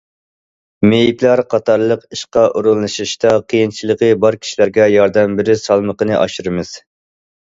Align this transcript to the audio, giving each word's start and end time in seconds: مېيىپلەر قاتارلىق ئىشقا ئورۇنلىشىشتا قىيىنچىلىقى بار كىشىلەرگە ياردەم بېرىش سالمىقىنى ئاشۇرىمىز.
مېيىپلەر 0.91 1.41
قاتارلىق 1.53 2.07
ئىشقا 2.17 2.45
ئورۇنلىشىشتا 2.61 3.35
قىيىنچىلىقى 3.53 4.09
بار 4.25 4.39
كىشىلەرگە 4.47 4.89
ياردەم 4.97 5.37
بېرىش 5.41 5.63
سالمىقىنى 5.69 6.19
ئاشۇرىمىز. 6.23 6.75